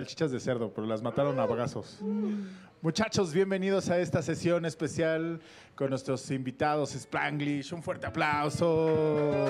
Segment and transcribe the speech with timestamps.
[0.00, 2.00] salchichas de cerdo, pero las mataron a bagazos.
[2.80, 5.40] Muchachos, bienvenidos a esta sesión especial
[5.74, 7.74] con nuestros invitados Spanglish.
[7.74, 9.46] Un fuerte aplauso.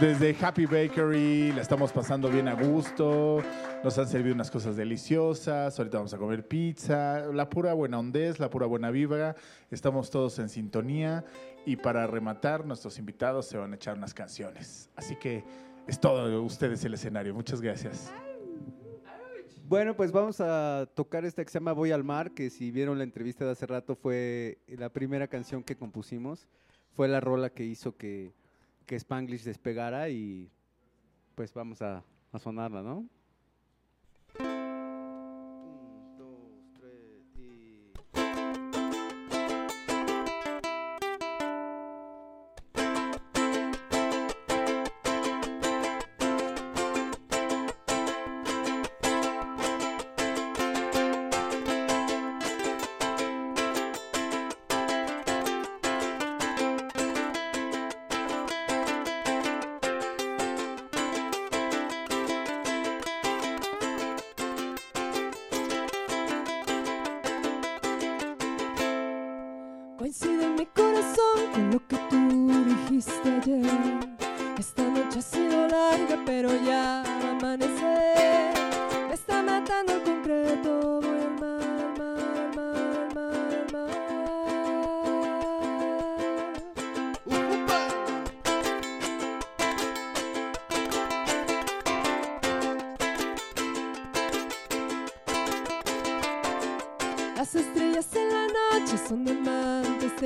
[0.00, 3.42] Desde Happy Bakery, la estamos pasando bien a gusto.
[3.82, 5.76] Nos han servido unas cosas deliciosas.
[5.76, 7.26] Ahorita vamos a comer pizza.
[7.32, 9.34] La pura buena ondez, la pura buena vibra.
[9.68, 11.24] Estamos todos en sintonía.
[11.66, 14.90] Y para rematar, nuestros invitados se van a echar unas canciones.
[14.94, 15.44] Así que
[15.86, 17.34] es todo ustedes el escenario.
[17.34, 18.12] Muchas gracias.
[19.68, 22.98] Bueno, pues vamos a tocar esta que se llama Voy al Mar, que si vieron
[22.98, 26.46] la entrevista de hace rato fue la primera canción que compusimos.
[26.90, 28.34] Fue la rola que hizo que,
[28.84, 30.50] que Spanglish despegara y
[31.34, 33.08] pues vamos a, a sonarla, ¿no?
[70.02, 73.70] Coincide en mi corazón con lo que tú dijiste ayer.
[74.58, 78.52] Esta noche ha sido larga, pero ya va a amanecer.
[79.06, 81.01] Me está matando el concreto.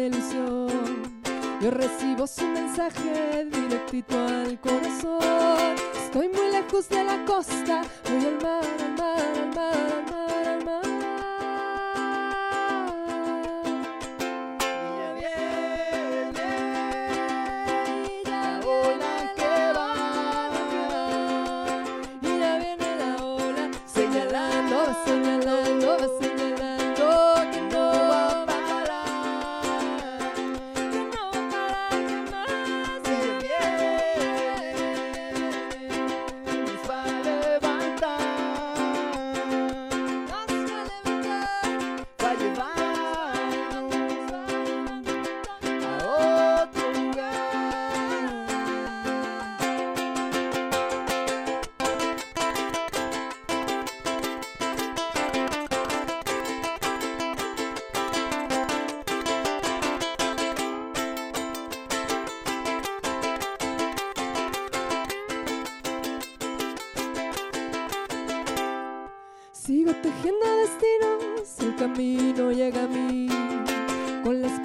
[0.01, 0.69] Ilusión.
[1.61, 5.75] Yo recibo su mensaje directito al corazón.
[6.05, 10.26] Estoy muy lejos de la costa, mar, al mar, al mar, al mar, al mar.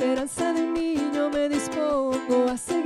[0.01, 2.81] Esperanza de niño me dispongo a seguir.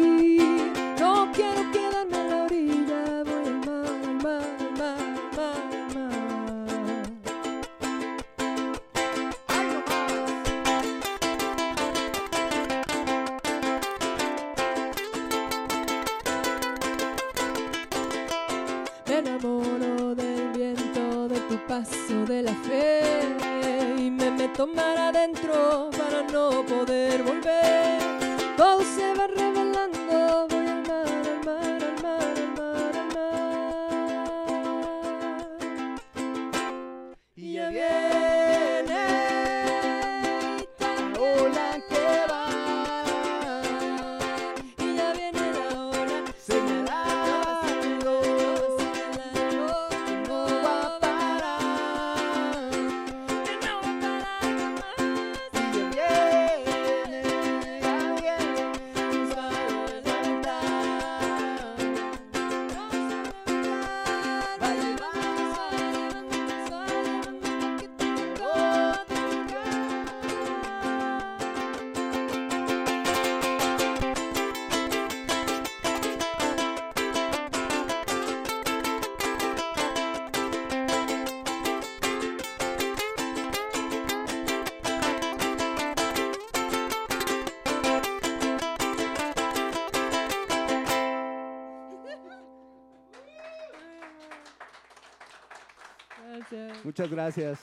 [96.96, 97.60] Muchas gracias.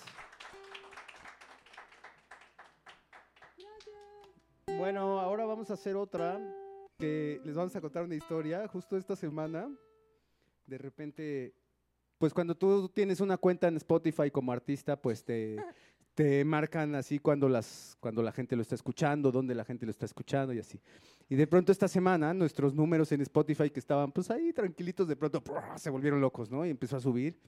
[4.76, 6.38] Bueno, ahora vamos a hacer otra
[6.98, 8.68] que les vamos a contar una historia.
[8.68, 9.74] Justo esta semana,
[10.66, 11.54] de repente
[12.18, 15.56] pues cuando tú tienes una cuenta en Spotify como artista, pues te,
[16.14, 19.92] te marcan así cuando, las, cuando la gente lo está escuchando, dónde la gente lo
[19.92, 20.78] está escuchando y así.
[21.30, 25.16] Y de pronto esta semana nuestros números en Spotify que estaban pues ahí tranquilitos, de
[25.16, 25.42] pronto
[25.76, 26.66] se volvieron locos, ¿no?
[26.66, 27.40] Y empezó a subir.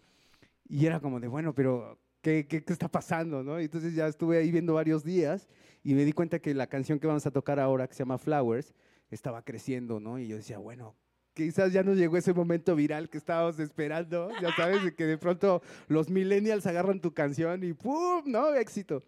[0.65, 3.61] Y era como de, bueno, pero ¿qué, qué, qué está pasando, no?
[3.61, 5.49] Y entonces ya estuve ahí viendo varios días
[5.83, 8.19] y me di cuenta que la canción que vamos a tocar ahora, que se llama
[8.19, 8.75] Flowers,
[9.11, 10.19] estaba creciendo, ¿no?
[10.19, 10.97] Y yo decía, bueno,
[11.35, 15.19] quizás ya nos llegó ese momento viral que estábamos esperando, ya sabes, de que de
[15.19, 18.23] pronto los millennials agarran tu canción y ¡pum!
[18.27, 18.55] ¿no?
[18.55, 19.05] Éxito.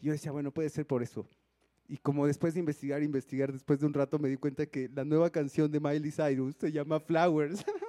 [0.00, 1.26] Y yo decía, bueno, puede ser por eso.
[1.88, 5.04] Y como después de investigar, investigar, después de un rato me di cuenta que la
[5.04, 7.64] nueva canción de Miley Cyrus se llama Flowers.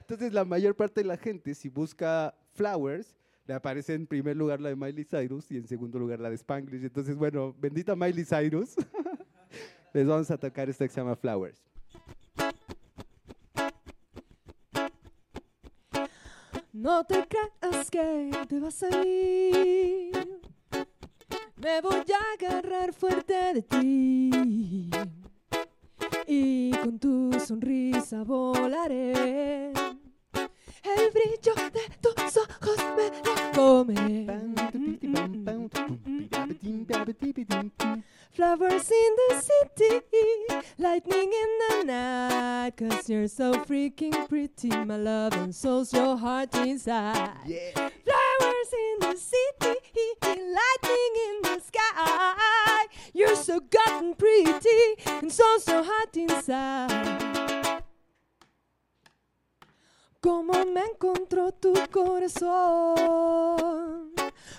[0.00, 3.16] Entonces la mayor parte de la gente, si busca Flowers,
[3.46, 6.36] le aparece en primer lugar la de Miley Cyrus y en segundo lugar la de
[6.36, 6.82] Spanglish.
[6.82, 8.74] Entonces, bueno, bendita Miley Cyrus.
[9.92, 11.62] Les vamos a tocar esta que se llama Flowers.
[16.72, 20.40] No te creas que te vas a ir.
[21.56, 24.90] Me voy a agarrar fuerte de ti.
[26.26, 27.13] Y con tu
[27.44, 29.72] sonrisa volaré.
[30.82, 33.94] El brillo de tus ojos me la come.
[38.32, 40.00] Flowers in the city,
[40.78, 42.72] lightning in the night.
[42.76, 47.30] Cause you're so freaking pretty, my love, and so's your heart inside.
[47.46, 47.72] Yeah.
[47.74, 49.76] Flowers in the city,
[50.22, 51.33] lightning in.
[53.54, 56.90] So gotten pretty, and so's your heart inside.
[60.20, 62.42] ¿Cómo me encontró tu corazón?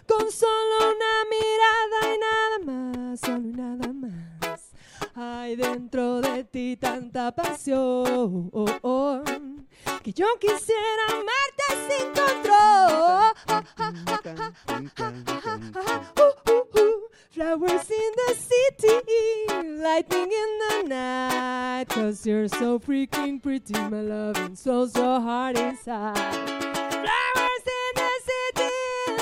[0.08, 4.72] Con solo una mirada y nada más, solo y nada más.
[5.14, 8.50] Hay dentro de ti tanta pasión
[10.04, 13.36] que yo quisiera amarte sin control.
[17.46, 21.86] Flowers in the city, lightning in the night.
[21.90, 26.16] Cause you're so freaking pretty, my love, and so, so hard inside.
[26.16, 28.74] Flowers in the city,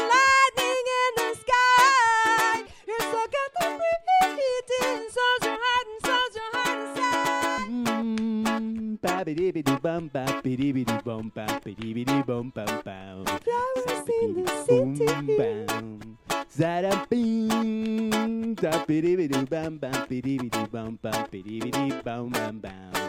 [0.07, 2.63] lightning in the sky.
[2.87, 4.53] You're so goddamn pretty,
[4.85, 7.67] and so's your heart, and so's your heart inside.
[7.67, 13.25] Mm, ba-bi-di-bi-di-bum, ba-bi-di-bi-di-bum, ba-bi-di-bi-di-bum, bum, bum.
[13.43, 15.37] Flowers in the Boom, city.
[15.37, 15.99] bam.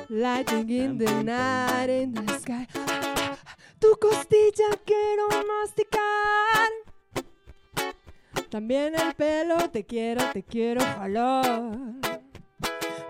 [0.08, 2.66] Lightning in the night in the sky.
[3.78, 6.70] Tu costilla quiero masticar.
[8.48, 11.76] También el pelo te quiero, te quiero jalar.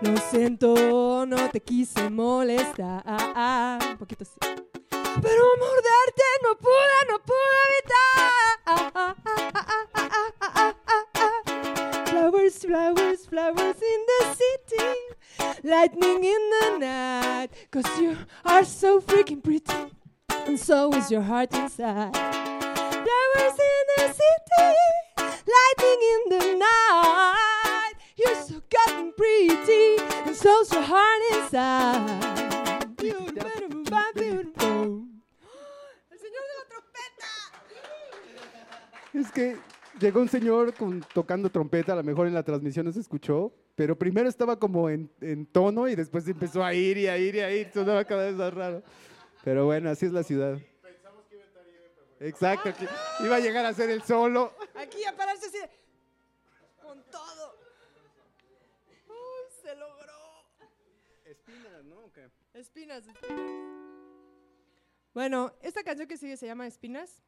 [0.01, 3.03] Lo siento, no te quise molestar.
[3.89, 4.37] Un poquito así.
[4.89, 9.34] Pero morderte no pude, no pude evitar.
[12.25, 14.95] Flowers, flowers, flowers in the city.
[15.63, 17.49] Lightning in the night.
[17.69, 19.91] Cause you are so freaking pretty.
[20.47, 22.15] And so is your heart inside.
[22.15, 24.73] Flowers in the city.
[25.55, 27.93] Lightning in the night.
[28.17, 29.99] You're so goddamn pretty.
[30.25, 32.09] And so's your heart inside.
[36.11, 37.31] El señor de la trompeta.
[39.13, 42.91] Es que llegó un señor con- tocando trompeta, a lo mejor en la transmisión no
[42.91, 47.07] se escuchó, pero primero estaba como en, en tono y después empezó a ir y
[47.07, 48.83] a ir y a ir, sonaba cada vez más raro.
[49.43, 50.57] Pero bueno, así es la ciudad.
[52.19, 52.87] Exacto, que
[53.25, 54.53] iba a llegar a ser el solo.
[54.75, 55.57] Aquí a pararse así.
[56.81, 57.55] Con todo.
[59.09, 60.13] Uy, se logró.
[61.25, 62.05] Espinas, ¿no?
[62.53, 63.41] Espinas, espinas.
[65.13, 67.21] Bueno, esta canción que sigue se llama Espinas.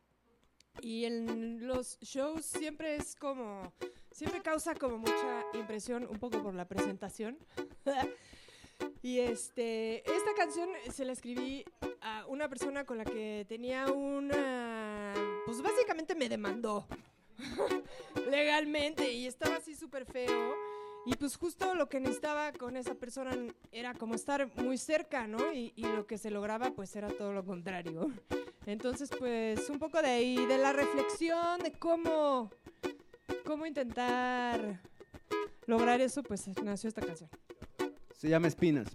[0.81, 3.73] Y en los shows siempre es como.
[4.11, 7.37] Siempre causa como mucha impresión, un poco por la presentación.
[9.01, 10.09] y este.
[10.09, 11.65] Esta canción se la escribí
[12.01, 15.13] a una persona con la que tenía una.
[15.45, 16.87] Pues básicamente me demandó.
[18.29, 19.11] legalmente.
[19.11, 20.55] Y estaba así súper feo.
[21.07, 23.31] Y pues justo lo que necesitaba con esa persona
[23.71, 25.53] era como estar muy cerca, ¿no?
[25.53, 28.11] Y, y lo que se lograba pues era todo lo contrario.
[28.65, 32.51] Entonces pues un poco de ahí, de la reflexión, de cómo,
[33.45, 34.81] cómo intentar
[35.65, 37.29] lograr eso, pues nació esta canción.
[38.13, 38.89] Se llama Espinas.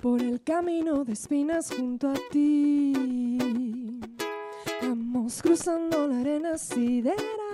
[0.00, 4.00] Por el camino de espinas junto a ti.
[4.80, 7.45] Vamos cruzando la arena sideral.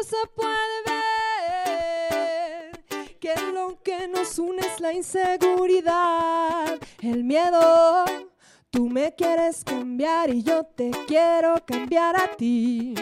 [0.00, 2.70] Orgullosa puede ver
[3.18, 8.04] que lo que no nos une es la inseguridad, el miedo.
[8.70, 12.94] Tú me quieres cambiar y yo te quiero cambiar a ti.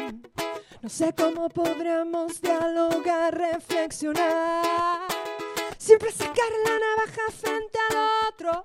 [0.80, 5.06] No sé cómo podríamos dialogar, reflexionar.
[5.76, 7.96] Siempre sacar la navaja frente al
[8.28, 8.64] otro.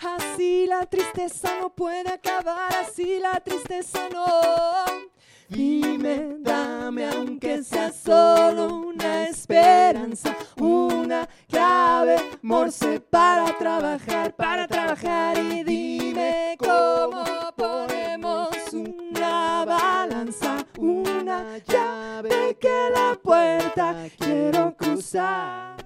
[0.00, 5.08] Así la tristeza no puede acabar, así la tristeza no.
[5.48, 15.38] Dime, dame, aunque sea solo una esperanza, una clave, morse para trabajar, para trabajar.
[15.38, 17.24] Y dime cómo
[17.56, 25.76] ponemos una balanza, una llave que la puerta quiero cruzar.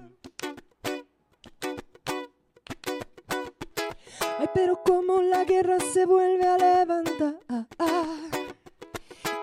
[4.39, 7.37] Ay, pero como la guerra se vuelve a levantar.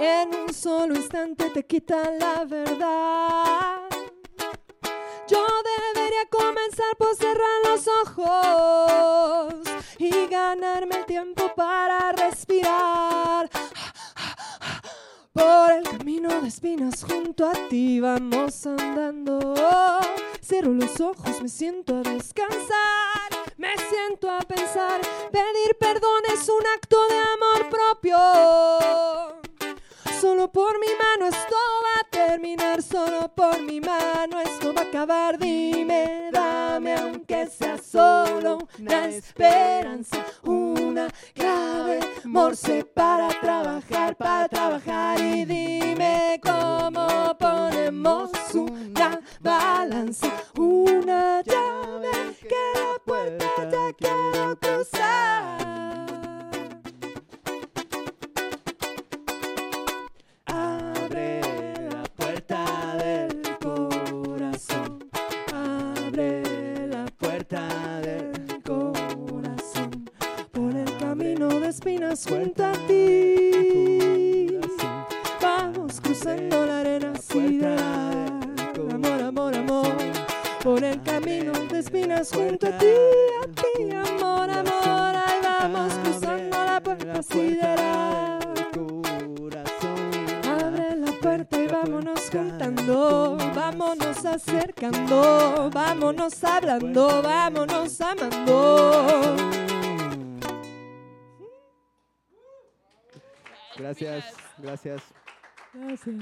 [0.03, 3.83] En un solo instante te quitan la verdad.
[5.29, 5.47] Yo
[5.95, 9.55] debería comenzar por cerrar los ojos
[9.99, 13.51] y ganarme el tiempo para respirar.
[15.35, 19.55] Por el camino de espinas junto a ti vamos andando.
[20.43, 23.29] Cierro los ojos, me siento a descansar.
[23.59, 29.40] Me siento a pensar, pedir perdón es un acto de amor propio.
[30.53, 35.39] Por mi mano esto va a terminar, solo por mi mano esto va a acabar.
[35.39, 45.21] Dime, dame, aunque sea solo una esperanza, una clave, morse para trabajar, para trabajar.
[45.21, 56.10] Y dime cómo ponemos una balanza, una llave que la puerta ya quiero cruzar.
[72.21, 74.59] Espinas junto a ti.
[75.41, 79.97] Vamos cruzando la arena de amor, amor, amor.
[80.63, 82.87] Por el camino de espinas junto a ti,
[83.43, 85.17] a ti, amor, amor.
[85.17, 88.39] Ahí vamos cruzando la puerta sideral.
[90.45, 99.37] Abre la puerta y vámonos juntando, vámonos acercando, vámonos hablando, vámonos amando.
[103.81, 105.03] Gracias, gracias.
[105.73, 106.17] Gracias.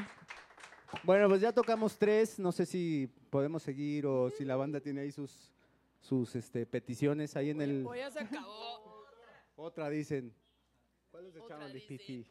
[1.02, 2.38] Bueno, pues ya tocamos tres.
[2.38, 5.52] No sé si podemos seguir o si la banda tiene ahí sus,
[6.00, 7.82] sus este, peticiones ahí en el.
[7.82, 9.04] Pues ya se acabó.
[9.56, 10.32] Otra dicen.
[11.10, 12.26] ¿Cuál es de Chano dice.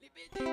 [0.00, 0.44] Lipiti?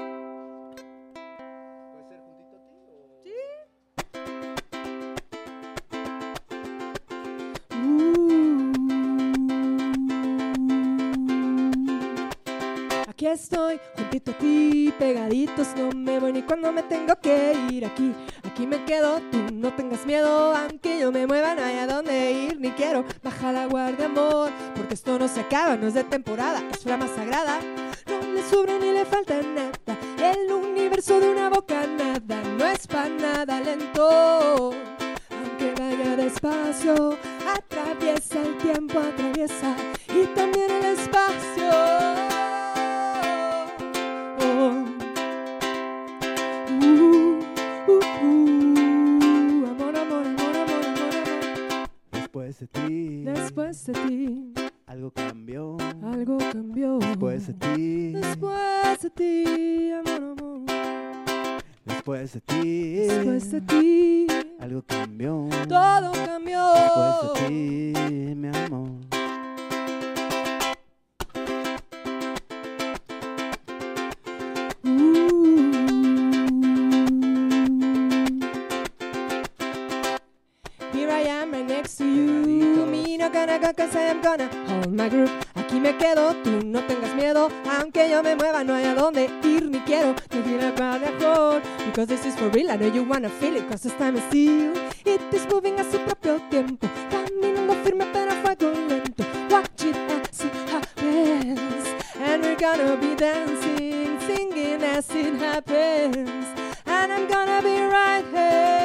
[13.19, 17.85] Aquí estoy, juntito a ti, pegaditos, no me voy ni cuando me tengo que ir.
[17.85, 21.85] Aquí, aquí me quedo, tú no tengas miedo, aunque yo me mueva, no hay a
[21.85, 25.95] dónde ir, ni quiero bajar la guardia, amor, porque esto no se acaba, no es
[25.95, 27.59] de temporada, es flama sagrada.
[28.07, 32.87] No le sobra ni le falta nada, el universo de una boca nada, no es
[32.87, 34.71] para nada lento.
[35.29, 37.17] Aunque vaya despacio,
[37.53, 39.75] atraviesa el tiempo, atraviesa
[40.07, 42.28] y también el espacio.
[53.59, 54.53] Después de ti,
[54.87, 55.75] Algo cambió.
[56.01, 56.97] algo cambió.
[56.97, 58.11] Después de ti.
[58.13, 60.61] Después de ti, amor, amor.
[61.83, 62.93] Después de ti.
[63.05, 64.27] Después de ti,
[64.61, 65.49] Algo cambió.
[65.67, 66.71] todo cambió.
[66.73, 68.91] Después de ti, mi amor.
[84.99, 85.29] My group.
[85.55, 87.49] Aquí me quedo, tú no tengas miedo.
[87.79, 90.13] Aunque yo me mueva, no hay a dónde ir ni quiero.
[90.27, 91.61] Te quiero para mejor.
[91.85, 93.67] Because this is for real, I know you wanna feel it.
[93.69, 94.73] Cause this time is still.
[95.05, 96.87] It is moving a su propio tiempo.
[97.09, 99.23] Caminando firme pero fuego lento.
[99.49, 101.87] Watch it as it happens.
[102.19, 106.45] And we're gonna be dancing, singing as it happens.
[106.85, 108.78] And I'm gonna be right here.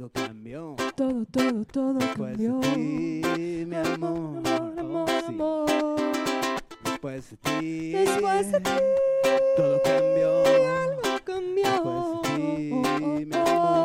[0.00, 0.76] todo cambió.
[0.94, 2.58] Todo, todo, todo Después cambió.
[2.60, 5.26] De ti, mi amor, amor, amor, sí.
[5.26, 5.70] amor.
[6.84, 7.90] Después de ti.
[7.92, 8.70] Después de ti.
[9.56, 10.42] Todo cambió.
[11.24, 11.70] Cambió.
[11.70, 13.80] Después de ti, mi amor.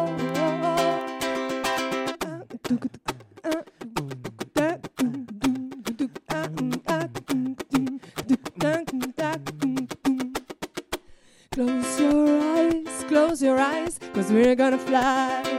[11.52, 15.55] Close your eyes, close your eyes, cause we're gonna fly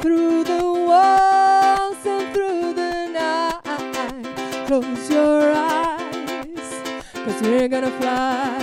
[0.00, 4.66] through the walls and through the night.
[4.66, 6.70] Close your eyes,
[7.12, 8.59] cause we're gonna fly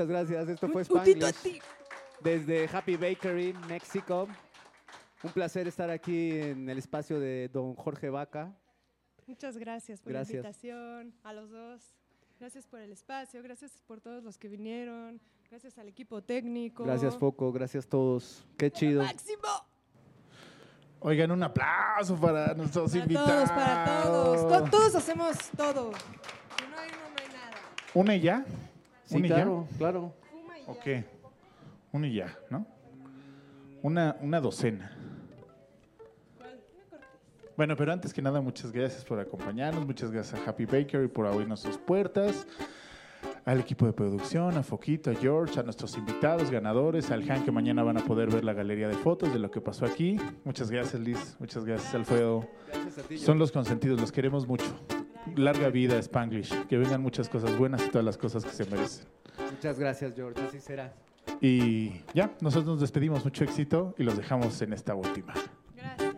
[0.00, 0.48] Muchas gracias.
[0.48, 1.60] Esto fue ti.
[2.22, 4.26] desde Happy Bakery, México.
[5.22, 8.50] Un placer estar aquí en el espacio de don Jorge Vaca.
[9.26, 10.42] Muchas gracias por Gracias.
[10.42, 11.82] la invitación a los dos.
[12.38, 16.84] Gracias por el espacio, gracias por todos los que vinieron, gracias al equipo técnico.
[16.84, 17.52] Gracias, Foco.
[17.52, 18.46] Gracias a todos.
[18.56, 19.02] Qué chido.
[19.02, 19.42] Máximo.
[21.00, 23.28] Oigan, un aplauso para nuestros Para invitados.
[23.34, 24.48] todos, para todos.
[24.64, 25.92] To- todos hacemos todo.
[25.92, 27.56] Si no hay uno, no hay nada.
[27.92, 28.46] ¿Una y ya?
[29.10, 30.14] Sí, ¿Una y claro, claro.
[30.30, 30.70] Fuma y ya.
[30.70, 31.04] Ok.
[31.90, 32.64] Una y ya, ¿no?
[33.82, 34.96] Una, una docena.
[37.56, 41.26] Bueno, pero antes que nada, muchas gracias por acompañarnos, muchas gracias a Happy Bakery por
[41.26, 42.46] abrirnos sus puertas,
[43.44, 47.50] al equipo de producción, a Foquito, a George, a nuestros invitados, ganadores, al Han que
[47.50, 50.20] mañana van a poder ver la galería de fotos de lo que pasó aquí.
[50.44, 52.48] Muchas gracias Liz, muchas gracias Alfredo.
[52.68, 53.18] Gracias a ti.
[53.18, 54.72] Son los consentidos, los queremos mucho.
[55.36, 59.06] Larga vida Spanglish, que vengan muchas cosas buenas y todas las cosas que se merecen.
[59.52, 60.40] Muchas gracias, George.
[60.42, 60.94] Así será.
[61.40, 65.34] Y ya, nosotros nos despedimos, mucho éxito y los dejamos en esta última.
[65.74, 66.16] Gracias.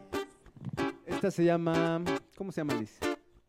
[1.07, 2.03] Esta se llama.
[2.37, 2.99] ¿Cómo se llama, Liz?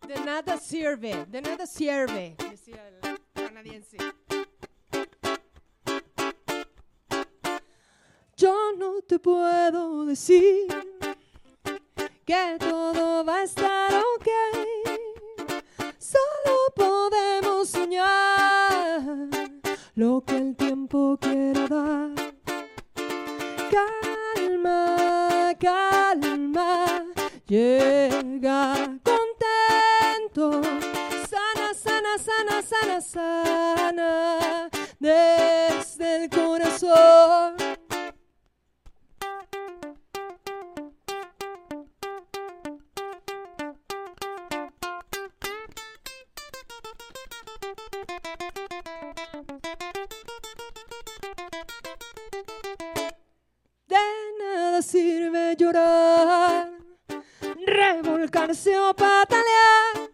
[0.07, 3.97] De nada sirve, de nada sirve, decía el canadiense.
[8.35, 10.67] Yo no te puedo decir
[12.25, 13.91] que todo va a estar
[54.83, 56.69] sirve llorar,
[57.65, 60.11] revolcarse o patalear.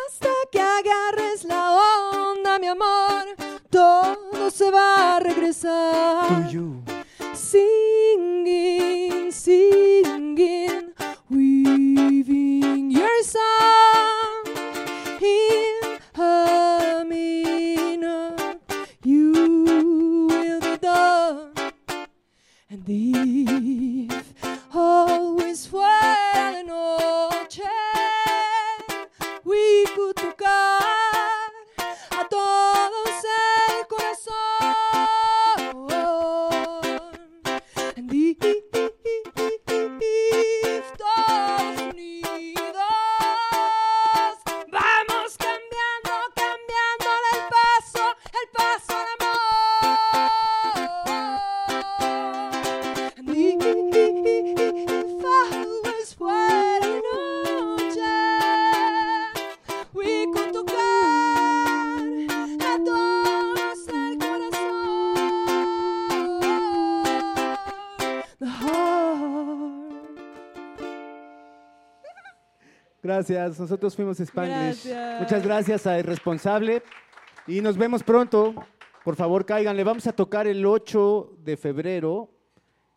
[0.00, 1.72] Hasta que agarres la
[2.12, 3.24] onda, mi amor,
[3.70, 6.50] todo se va a regresar.
[7.32, 9.93] Singing, singing,
[73.04, 73.60] Gracias.
[73.60, 74.86] Nosotros fuimos Spanglish.
[74.86, 75.20] Gracias.
[75.20, 76.82] Muchas gracias a Irresponsable.
[77.46, 78.54] Y nos vemos pronto.
[79.04, 79.84] Por favor, cáiganle.
[79.84, 82.30] Vamos a tocar el 8 de febrero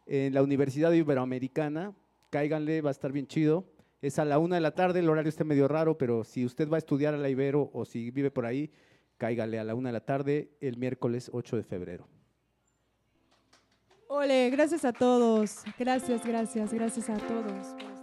[0.06, 1.94] en la Universidad Iberoamericana.
[2.30, 3.66] Cáiganle, va a estar bien chido.
[4.02, 6.70] Es a la una de la tarde, el horario está medio raro, pero si usted
[6.70, 8.72] va a estudiar a la Ibero o si vive por ahí,
[9.18, 12.08] cáigale a la una de la tarde el miércoles 8 de febrero.
[14.08, 15.64] Ole, gracias a todos.
[15.78, 17.97] Gracias, gracias, gracias a todos.